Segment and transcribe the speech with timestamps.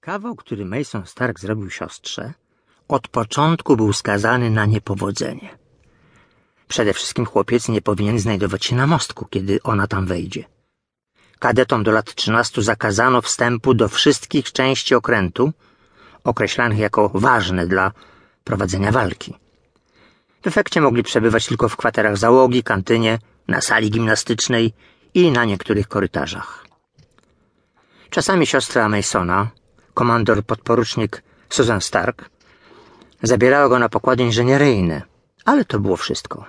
[0.00, 2.32] Kawał, który Mason Stark zrobił siostrze,
[2.88, 5.58] od początku był skazany na niepowodzenie.
[6.68, 10.44] Przede wszystkim chłopiec nie powinien znajdować się na mostku, kiedy ona tam wejdzie.
[11.38, 15.52] Kadetom do lat 13 zakazano wstępu do wszystkich części okrętu,
[16.24, 17.92] określanych jako ważne dla
[18.44, 19.34] prowadzenia walki.
[20.42, 24.72] W efekcie mogli przebywać tylko w kwaterach załogi, kantynie, na sali gimnastycznej
[25.14, 26.66] i na niektórych korytarzach.
[28.10, 29.50] Czasami siostra Masona,
[30.00, 32.30] komandor podporucznik Susan Stark,
[33.22, 35.02] zabierała go na pokłady inżynieryjne,
[35.44, 36.44] ale to było wszystko.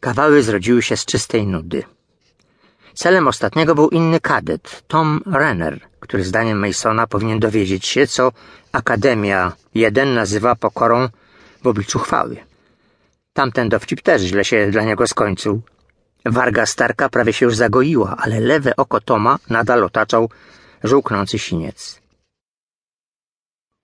[0.00, 1.82] Kawały zrodziły się z czystej nudy.
[2.94, 8.32] Celem ostatniego był inny kadet, Tom Renner, który zdaniem Masona powinien dowiedzieć się, co
[8.72, 11.08] Akademia 1 nazywa pokorą
[11.62, 12.36] w obliczu chwały.
[13.32, 15.62] Tamten dowcip też źle się dla niego skończył.
[16.26, 20.30] Warga Starka prawie się już zagoiła, ale lewe oko Toma nadal otaczał
[20.84, 22.00] żółknący siniec.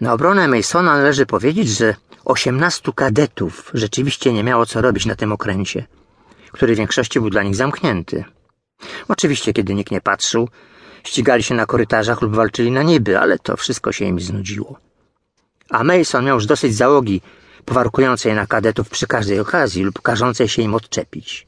[0.00, 1.94] Na obronę Masona należy powiedzieć, że
[2.24, 5.86] osiemnastu kadetów rzeczywiście nie miało co robić na tym okręcie,
[6.52, 8.24] który w większości był dla nich zamknięty.
[9.08, 10.48] Oczywiście, kiedy nikt nie patrzył,
[11.04, 14.78] ścigali się na korytarzach lub walczyli na niby, ale to wszystko się im znudziło.
[15.70, 17.20] A Mason miał już dosyć załogi
[17.64, 21.46] powarkującej na kadetów przy każdej okazji lub każącej się im odczepić.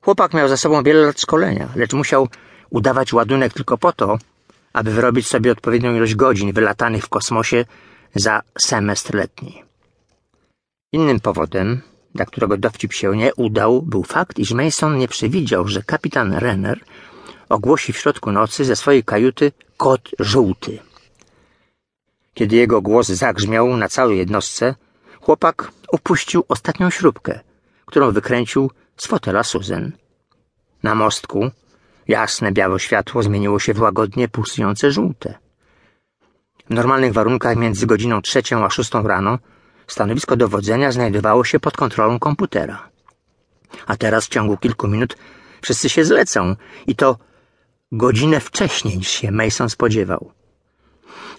[0.00, 2.28] Chłopak miał za sobą wiele lat szkolenia, lecz musiał
[2.70, 4.18] udawać ładunek tylko po to,
[4.72, 7.64] aby wyrobić sobie odpowiednią ilość godzin wylatanych w kosmosie
[8.14, 9.62] za semestr letni.
[10.92, 11.80] Innym powodem,
[12.14, 16.80] dla którego dowcip się nie udał, był fakt, iż Mason nie przewidział, że kapitan Renner
[17.48, 20.78] ogłosi w środku nocy ze swojej kajuty kod żółty.
[22.34, 24.74] Kiedy jego głos zagrzmiał na całej jednostce,
[25.20, 27.40] chłopak upuścił ostatnią śrubkę,
[27.86, 29.92] którą wykręcił z fotela Susan.
[30.82, 31.50] Na mostku
[32.08, 35.38] jasne białe światło zmieniło się w łagodnie pulsujące żółte.
[36.70, 39.38] W normalnych warunkach między godziną trzecią a szóstą rano
[39.86, 42.88] stanowisko dowodzenia znajdowało się pod kontrolą komputera.
[43.86, 45.16] A teraz w ciągu kilku minut
[45.62, 46.56] wszyscy się zlecą
[46.86, 47.18] i to
[47.92, 50.32] godzinę wcześniej niż się Mason spodziewał.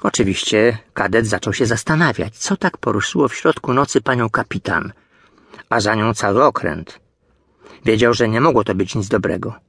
[0.01, 4.94] Oczywiście kadet zaczął się zastanawiać, co tak poruszyło w środku nocy panią kapitan,
[5.69, 6.99] a za nią cały okręt.
[7.85, 9.69] Wiedział, że nie mogło to być nic dobrego.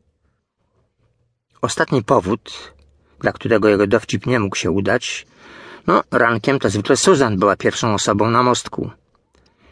[1.62, 2.72] Ostatni powód,
[3.20, 5.26] dla którego jego dowcip nie mógł się udać,
[5.86, 8.90] no, rankiem to zwykle Susan była pierwszą osobą na mostku.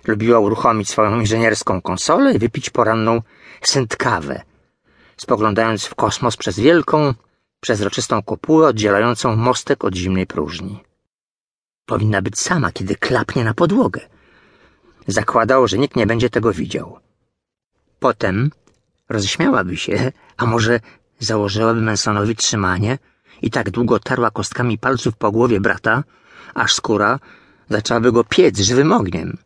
[0.07, 3.23] Lubiła uruchomić swoją inżynierską konsolę i wypić poranną
[3.63, 4.43] syntkawę,
[5.17, 7.15] spoglądając w kosmos przez wielką,
[7.61, 10.85] przezroczystą kopułę oddzielającą mostek od zimnej próżni.
[11.87, 14.01] Powinna być sama, kiedy klapnie na podłogę.
[15.07, 16.99] Zakładał, że nikt nie będzie tego widział.
[17.99, 18.51] Potem
[19.09, 20.81] roześmiałaby się, a może
[21.19, 22.99] założyłaby Mansonowi trzymanie
[23.43, 26.05] i tak długo tarła kostkami palców po głowie brata,
[26.55, 27.19] aż skóra
[27.71, 29.39] zaczęłaby go piec żywym ogniem.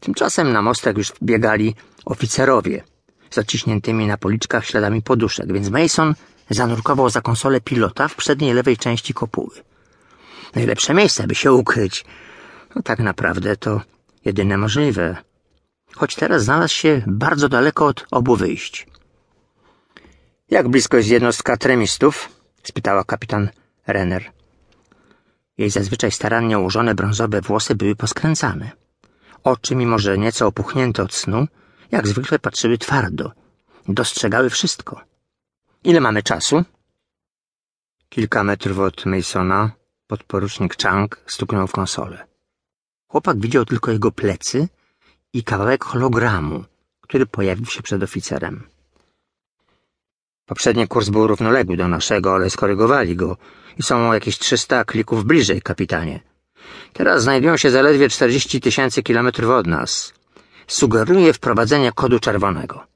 [0.00, 1.74] Tymczasem na mostek już biegali
[2.04, 2.84] oficerowie
[3.30, 6.14] z zaciśniętymi na policzkach śladami poduszek, więc Mason
[6.50, 9.54] zanurkował za konsolę pilota w przedniej lewej części kopuły.
[10.54, 12.04] Najlepsze miejsce, by się ukryć.
[12.76, 13.80] No tak naprawdę to
[14.24, 15.16] jedyne możliwe.
[15.94, 18.86] Choć teraz znalazł się bardzo daleko od obu wyjść.
[20.50, 22.28] Jak blisko jest jednostka tremistów?
[22.62, 23.48] spytała kapitan
[23.86, 24.32] Renner.
[25.58, 28.70] Jej zazwyczaj starannie ułożone brązowe włosy były poskręcane.
[29.44, 31.46] Oczy, mimo że nieco opuchnięte od snu,
[31.90, 33.32] jak zwykle patrzyły twardo.
[33.88, 35.00] Dostrzegały wszystko.
[35.84, 36.64] Ile mamy czasu?
[38.08, 39.70] Kilka metrów od Masona
[40.06, 42.26] podporucznik Chang stuknął w konsolę.
[43.08, 44.68] Chłopak widział tylko jego plecy
[45.32, 46.64] i kawałek hologramu,
[47.00, 48.77] który pojawił się przed oficerem.
[50.48, 53.36] Poprzedni kurs był równoległy do naszego, ale skorygowali go
[53.78, 56.20] i są jakieś 300 klików bliżej, kapitanie.
[56.92, 60.12] Teraz znajdują się zaledwie 40 tysięcy kilometrów od nas.
[60.66, 62.86] Sugeruje wprowadzenie kodu czerwonego.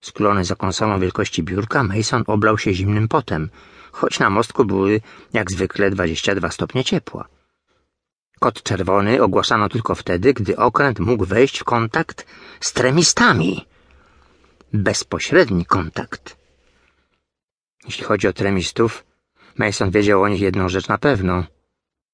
[0.00, 3.50] Skulony za konsolą wielkości biurka, Mason oblał się zimnym potem,
[3.92, 5.00] choć na mostku były
[5.32, 7.28] jak zwykle 22 stopnie ciepła.
[8.40, 12.26] Kod czerwony ogłaszano tylko wtedy, gdy okręt mógł wejść w kontakt
[12.60, 13.66] z tremistami
[14.74, 16.36] bezpośredni kontakt.
[17.84, 19.04] Jeśli chodzi o tremistów,
[19.58, 21.44] Mason wiedział o nich jedną rzecz na pewno,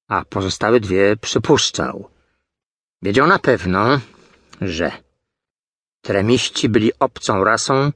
[0.09, 2.11] a pozostałe dwie przypuszczał.
[3.03, 4.01] Wiedział na pewno,
[4.61, 4.93] że
[6.03, 7.93] tremiści byli obcą rasą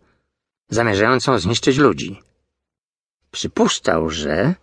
[0.69, 2.20] zamierzającą zniszczyć ludzi.
[3.31, 4.55] Przypuszczał, że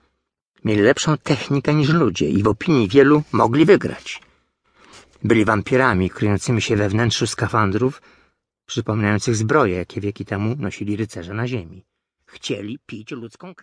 [0.65, 4.21] mieli lepszą technikę niż ludzie i w opinii wielu mogli wygrać.
[5.23, 8.01] Byli wampirami kryjącymi się we wnętrzu skafandrów,
[8.71, 11.85] przypominających zbroje, jakie wieki temu nosili rycerze na ziemi.
[12.25, 13.59] Chcieli pić ludzką krew.